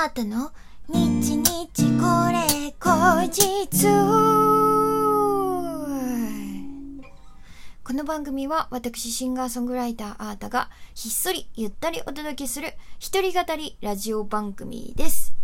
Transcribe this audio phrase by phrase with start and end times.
[0.00, 0.52] あーたの？
[0.86, 1.42] 日日
[1.98, 3.66] これ後日
[7.82, 15.37] この番組は私シンガーソングライターアーたがひっそりゆったりお届けする一人語りラジオ番組です。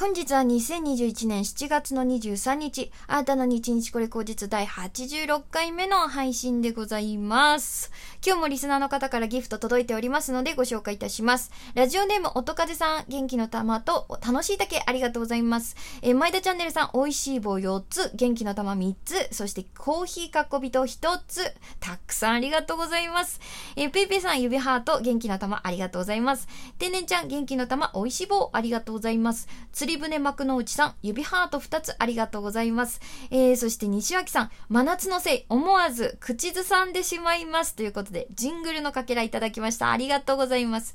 [0.00, 7.92] 本日は2021年7月の23日、あなたの日日これ後日第86回目の配信でございます。
[8.24, 11.52] 今日もリスナーの方からギフト届いておりますのでご紹介いたします。
[11.74, 15.76] ラジオネーム音風さん、元気の玉と楽しいだけありがとうございます。
[16.00, 23.38] えー、前田チャンネルさん、美味しい棒4つ、元気の玉3つ、そしてコーヒーかっこびと1つ、たくさんありがとうございます。
[23.76, 26.48] えー、ペイペイさん、指ハート、元気の玉ありがとうございます。
[26.78, 29.46] 天然ちゃん、元気の玉、美味しい棒ありがとうございます。
[29.90, 33.00] り船幕の内さん、指ハート2つありがとうございます。
[33.30, 37.74] えー、そして西脇さん、真夏のせい、思わず口ずさんでしまいます。
[37.74, 39.90] ということで、ジングルのかけらいただきました。
[39.90, 40.94] ありがとうございます。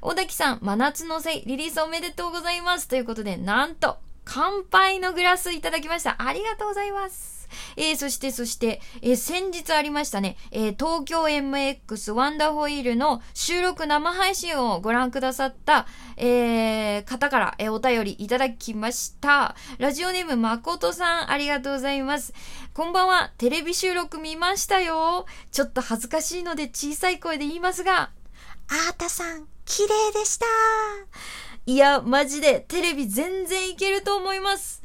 [0.00, 2.88] 小滝さん、真夏のせい、リリースおめでとうございます。
[2.88, 6.16] ということで、なんと、乾杯のグラスいただきました。
[6.18, 7.48] ありがとうございます。
[7.76, 19.54] えー、そして、そして、えー、先日ありましたね、えー、東京 MX ワンダホイールの収録生配信をご覧くださった、えー、方から、えー、お便りいただきました。
[19.78, 22.34] ラジオネームまことさん、ありがとうございます。
[22.74, 25.26] こんばんは、テレビ収録見ましたよ。
[25.52, 28.10] ちょっと恥ずかしいので小さい声で言いますが、
[28.68, 31.45] あーたさん、綺麗でした。
[31.68, 34.84] いや、マジでテレビ全然いけると思います。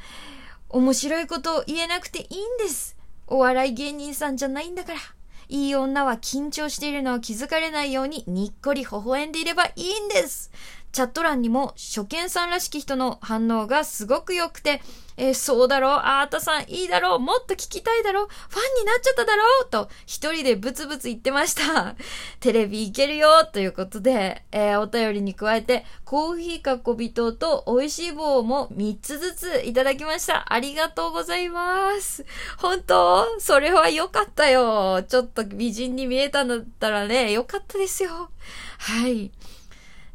[0.68, 2.98] 面白いことを言えなくていいんです。
[3.28, 5.00] お笑い芸人さんじゃないんだから。
[5.48, 10.50] いい女は緊張しているのを気づかれないようににっこり微笑んでいればいいんです。
[10.92, 14.82] チャット欄にも初見さんらしき人の反応がすごく良くて、
[15.18, 21.96] えー、そうだろう、あーたさんいいだろう、もっと聞きたいだろう、ファンになっちゃっただろう、と一人でブツブツ言ってました。
[22.42, 30.52] テレビいけるよ、ということで、えー、お便りに加えて、コーヒーかっこ微糖と美味しい棒も3つずついただきました。
[30.52, 32.26] ありがとうございます。
[32.58, 33.40] 本当？
[33.40, 35.04] それは良かったよ。
[35.08, 38.32] ちょっと美人に見えたんだったらね、良かったですよ。
[38.80, 39.32] はい。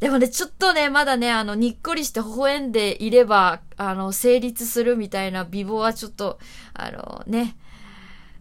[0.00, 6.38] でもね、ちょっとね、まだね、あの、にっこりして微笑んでいれば、あの、成立するみたいな美貌はちょっと、
[6.74, 7.56] あの、ね、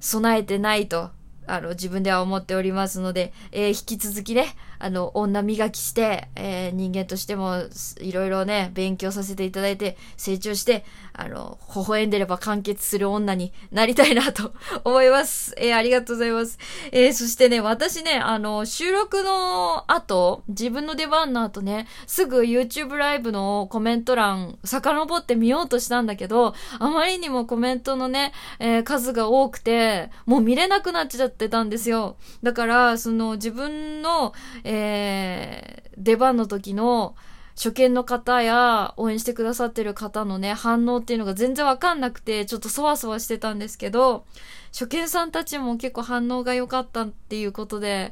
[0.02, 1.12] 備えてないと、
[1.48, 4.48] あの、自分では思っておりますので、えー、引き続きね、
[4.80, 7.64] あの、女磨きして、えー、人間としても、
[8.02, 14.54] いろいろね、勉強させていただいて、成長して、あの、微笑んでれば完結する女になりたいなと
[14.84, 15.54] 思います。
[15.58, 16.60] えー、ありがとうございます。
[16.92, 32.18] えー、そしてね、私ね、あの、収録の後、自分の出番の後ね、すぐ YouTube ライブのコメント欄、遡ってみようとしたんだけど、あまりにもコメントのね、えー、数が多くて、もう見れなくなっちゃってたんですよ。
[32.44, 34.34] だから、その自分の、
[34.66, 37.16] えー、出番の時の、
[37.56, 44.26] 初見の方や応援してくださってる方のね、反応っていうのが全然わかんなくて、ちょっとそわそわしてたんですけど、
[44.74, 48.12] 初見さんたちも結構反応が良かったっていうことで、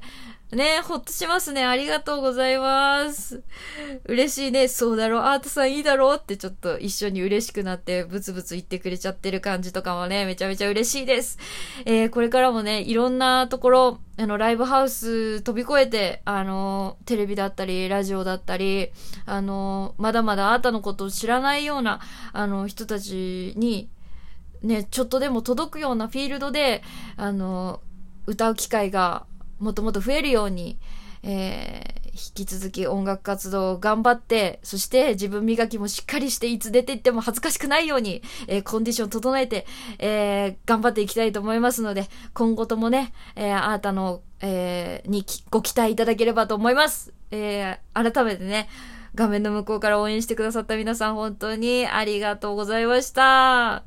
[0.56, 1.66] ねほっとしますね。
[1.66, 3.44] ありがとうございます。
[4.06, 4.68] 嬉しいね。
[4.68, 5.22] そうだろう。
[5.22, 11.38] アートさんいいだろうってちょっと一緒に嬉しくなってブツブツ言ってくれちゃってる感じとかもね、めちゃめちゃ嬉しいです。
[11.86, 18.92] えー、これからもね、いろんなところ、あの、ライブハウス飛び越えて、あの、テレビだったり、ラジオだったり、
[19.26, 22.00] あの、まだまだあーたのことを知らないような、
[22.32, 23.90] あの、人たちに、
[24.62, 26.84] ね、ちょっとでも届くようなフィールドで、
[27.18, 27.82] あの、
[28.26, 29.26] 歌う機会が
[29.60, 30.78] もっともっと増えるように、
[31.24, 39.66] えー、引き続き音楽活動を頑張って、そして自分磨きもしっかりして、いつ出て行っても恥ずかしくないように、えー、コンディション整えて、
[40.00, 47.14] えー、頑張っていきたいと思いますので、今後ともね、えー、あなたの、えー、にご期待いただければと思います。
[47.32, 48.68] えー、改めてね、
[49.16, 53.84] 画面の向こうから応援してくださった皆さん本当にありがとうございました。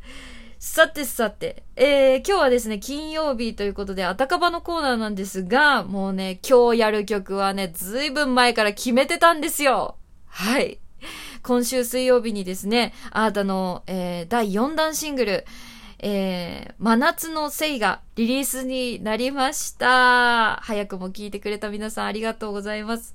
[0.58, 9.96] さてさて、えー、今日はですね、金曜日ということで、あたかばのコーナーなんですが、もうね、今日やる曲はね、ずいぶん前から決めてたんですよ。
[10.26, 10.78] はい。
[11.42, 15.44] 今週水曜日にですね、あなたの、えー、第4弾シングル、
[15.98, 20.56] えー、真夏のせいがリリースになりました。
[20.62, 23.14] 早くも聞いてくれた皆さんありがとうございます。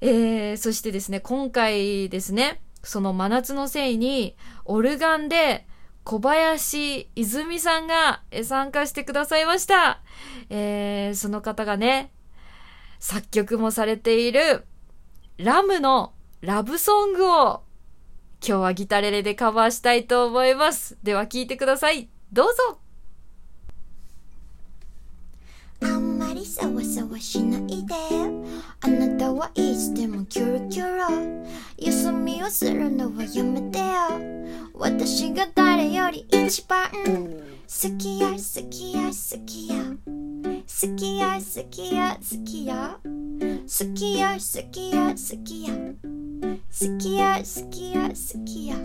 [0.00, 5.66] えー、そしてですね、今回ですね、その真夏のせいに、オルガンで、
[6.04, 10.00] 小林泉さんが参加してくださいました。
[10.50, 12.12] えー、その方がね、
[12.98, 14.64] 作曲もされている
[15.38, 17.62] ラムのラブソングを
[18.46, 20.98] 今日はギタレレでカバーしたいと思います。
[21.02, 22.08] では聴いてください。
[22.32, 22.78] どうぞ
[25.82, 27.94] あんまりそわそわしないで
[28.80, 31.44] あなたはいつでもキョロキョロ
[31.76, 33.84] 休みをするのはやめてよ
[34.74, 35.91] 私が誰
[36.30, 36.90] 一番。
[36.92, 38.36] 好きや好
[38.68, 39.12] きや好
[39.46, 39.74] きや。
[40.64, 42.98] 好きや好きや好きや。
[43.02, 44.38] 好きや好
[44.70, 45.74] きや好きや。
[46.70, 48.14] 好きや好きや好
[48.44, 48.76] きや。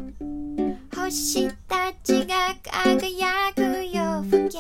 [0.95, 4.59] 星たちが輝く夜更け。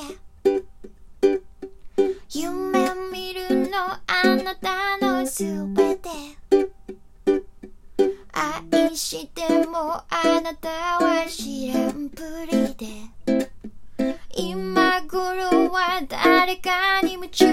[2.29, 5.43] 夢見るのあなたのす
[5.73, 5.86] べ
[8.97, 12.87] してもあなたは知らんぷりで。
[14.35, 17.45] 今頃は誰かに夢中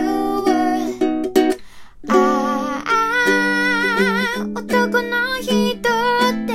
[2.09, 6.53] ああ男の人って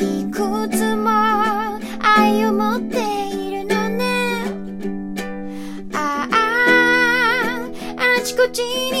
[0.00, 1.10] いくつも
[2.00, 4.44] 愛を持っているのね。
[5.92, 6.34] ああ
[8.18, 8.93] あちこちに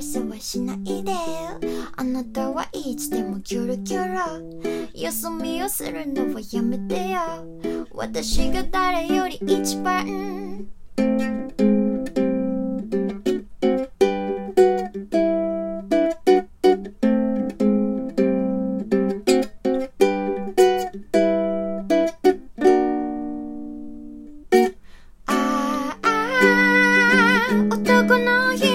[0.00, 1.12] わそわしないで
[1.94, 4.40] あなたはいつでもキョロキョロ。
[4.94, 7.20] 休みをするのはやめてよ。
[7.92, 10.66] 私が誰より一番。
[25.26, 26.08] ああ
[27.70, 28.69] 男の人。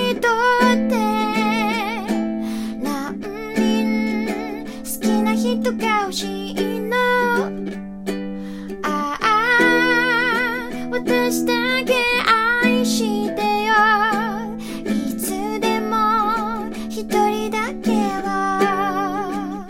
[17.10, 19.68] 人だけは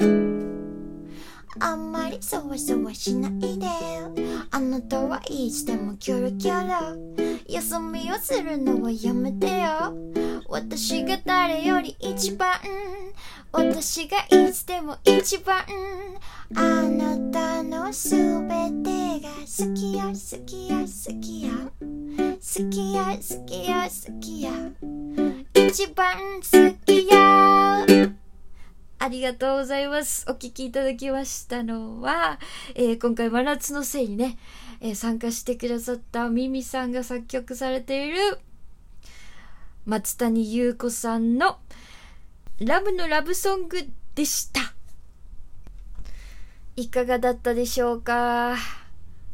[1.59, 3.67] あんまりそわそわしないで
[4.51, 9.93] あなたはいつでもキョロキョロ休みをするのはやめてよ。
[10.49, 12.49] 私が誰より一番。
[13.51, 15.63] 私がいつでも一番。
[16.55, 21.59] あなたのすべてが好きや好きや好きや
[22.35, 23.03] 好きや。
[23.17, 24.94] 好きや好きや。
[25.75, 27.85] 一番好きや
[28.97, 30.25] ありがとうございます。
[30.29, 32.39] お聞きいただきましたのは、
[32.75, 34.37] えー今回真夏のせいにね、
[34.79, 38.39] えー参加してくださったミミさんが作曲されている
[39.85, 41.59] 松谷優子さんの
[42.61, 43.85] ラブのラブソング
[44.15, 44.61] でした。
[46.77, 48.55] いかがだったでしょうか？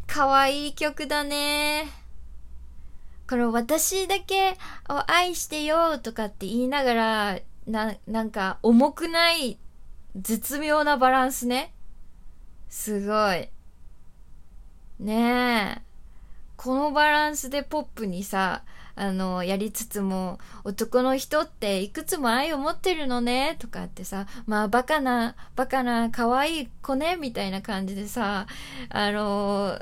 [0.08, 2.00] かわいい曲だね。
[3.31, 4.57] この私だけ
[4.89, 9.57] を愛してよとかって言いながら、な、なんか重くない
[10.18, 11.74] 絶妙なバランスね。
[12.68, 13.48] すごい。
[15.00, 15.81] ねえ。
[16.57, 18.63] このバランスでポップにさ、
[18.95, 28.45] あの、やりつつも、男の人っていくつも愛を持ってるのね、とかってさ、まあ、バカな、バカな、可愛い子ね、みたいな感じでさ、
[28.89, 29.80] あの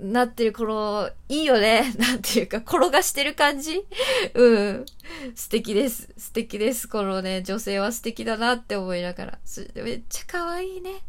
[0.00, 1.94] なってる頃、いいよね。
[1.98, 3.84] なんていうか、転がしてる感じ
[4.34, 4.86] うん。
[5.34, 6.08] 素敵です。
[6.16, 6.88] 素敵です。
[6.88, 9.38] このね、女性は素敵だなって思いながら。
[9.74, 11.02] めっちゃ可愛いね。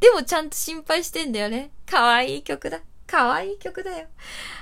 [0.00, 1.70] でもちゃんと心配してんだよね。
[1.86, 2.80] 可愛い曲だ。
[3.06, 4.08] 可愛い曲だよ。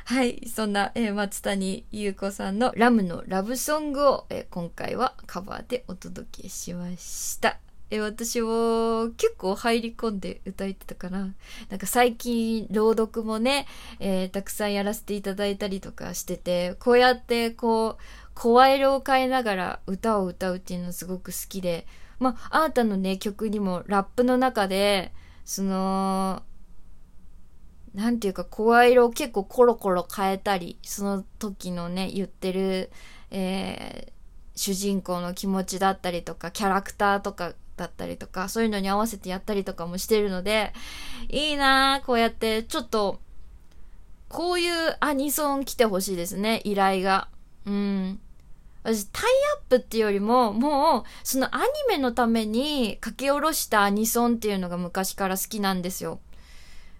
[0.04, 0.48] はい。
[0.48, 7.58] そんな、えー松谷優子さんのラムのラブソングを、えー今回はカバーでお届けしました。
[7.94, 11.34] え私も結構入り込んで歌えてたかな。
[11.68, 13.66] なんか最近朗読もね、
[14.00, 18.02] えーたくさんやらせていただいたりとかしてて、こうやってこう、
[18.34, 21.86] 声色を変えながら歌を歌うっていうのすごく好きで、
[22.18, 25.12] まあ、あなたのね、曲にもラップの中で、
[25.44, 26.42] その、
[27.94, 32.90] なんていうか、声色を結構コロコロ変えたり、その時のね、言ってる、
[33.30, 34.12] えー
[34.54, 40.72] 主人公の気持ちだったりとか、キャラクターとかだったりとか、そういうのに合わせてやったりとかもしてるので、
[41.28, 43.20] いいなぁ、こうやって、ちょっと、
[44.28, 47.28] こういうアニソン来てほしいですね、依頼が。
[47.66, 48.20] うん。
[48.82, 49.24] 私、タイ
[49.56, 56.18] アップっていうよりも、もう、そのアニメのために書き下ろしたアニソンっていうのが昔から好きなんですよ。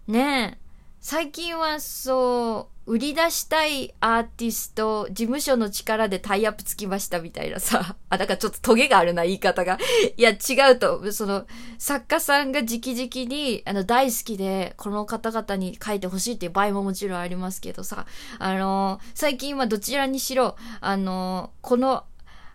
[0.07, 0.62] ねえ。
[1.05, 7.97] 最近はそう、売り出したいアーティスト、事務所の力でタイアップつきましたみたいなさ。
[8.09, 9.81] あ、だからちょっとトゲがあるな、言い方が。
[10.17, 11.13] いや、違うと。
[11.13, 11.45] その、
[11.77, 18.07] 作家さんが直々に、あの、大好きで、この方々に書いてほしいっていう場合ももちろんありますけどさ。
[18.39, 22.05] あの、最近はどちらにしろ、あの、この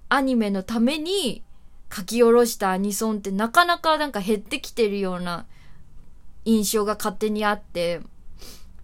[0.07, 1.43] アニメのために
[1.93, 5.47] 書き下ろしたアニソンってなかなかなんか減ってきてるような
[6.45, 7.99] 印象が勝手にあって、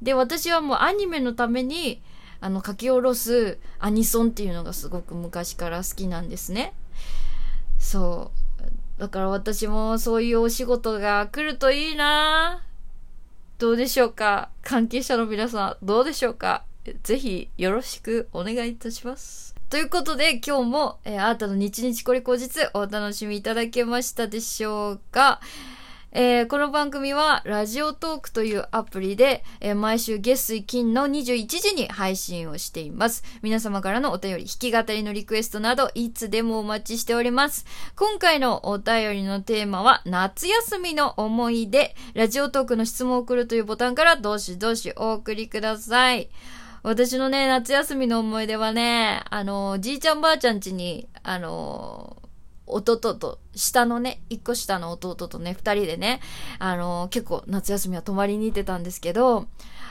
[0.03, 2.01] で、私はもうアニメのために、
[2.41, 6.73] あの、書き下ろすアニソンっていうのがすごく昔から好きなんですね。
[7.79, 8.31] そ
[8.99, 8.99] う。
[8.99, 12.63] だから私もそういうお仕事が来るといいな
[13.57, 14.49] どうでしょうか？
[14.61, 16.63] 関係者の皆さん、どうでしょうか？
[17.01, 19.55] ぜひよろしくお願いいたします。
[19.69, 25.39] ということで今日も、えーあなたの日々これ口実お楽しみいただけましたでしょうか？
[26.15, 33.23] えーこの番組はラジオトークというアプリで、えー毎週月水金の21時に配信をしています。
[33.41, 37.65] 皆様からのお便り、弾き語りのリクエストなどいつでもお待ちしております。
[37.95, 41.95] 今回のお便りのテーマは夏休みの思い出。
[42.13, 46.29] ラジオトークの質問を送るというボタンからどしどしお送りください。
[46.83, 52.17] 私のね、夏休みの思い出はね、あの、じいちゃんばあちゃん家に、あの、
[52.65, 56.21] 弟と、下のね、一個下の弟とね、二人でね、
[56.59, 59.47] あの、結構夏休みは泊まりに行ってたんですけど、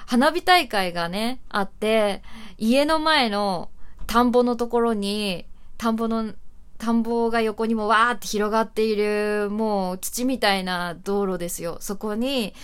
[0.07, 2.23] 花火大会がね、あって、
[2.59, 3.71] 家の前の
[4.07, 5.47] 田んぼのところに、
[5.79, 6.33] 田んぼの、
[6.79, 11.79] 田んぼが横にもわーって広がっている、もう土みたいな道路ですよ。
[11.81, 12.55] そこに、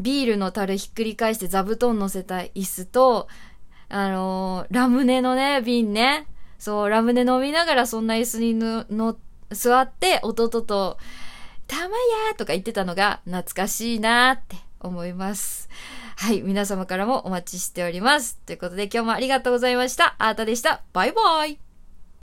[0.00, 3.28] ビールの樽ひっくり返して座布団乗せた椅子と、
[3.90, 6.26] あのーラムネのね、瓶ね。
[6.58, 9.16] そう、ラムネ飲みながらそんな椅子にのの
[9.50, 10.98] 座って、弟と、
[11.66, 15.68] たまやーとか言ってたのが懐かしいなーって思います。
[16.16, 18.38] はい、皆様からもお待ちしております。
[18.46, 20.16] ということで今日もありがとうございました。
[20.18, 20.82] あーたでした。
[20.92, 21.67] バイバイ。